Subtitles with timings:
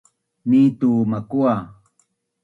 [0.53, 1.53] Ni tu makua